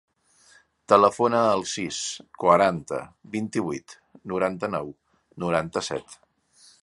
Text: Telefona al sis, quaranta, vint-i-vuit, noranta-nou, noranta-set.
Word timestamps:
Telefona 0.93 1.41
al 1.49 1.65
sis, 1.71 1.99
quaranta, 2.45 3.03
vint-i-vuit, 3.35 3.95
noranta-nou, 4.33 4.91
noranta-set. 5.45 6.19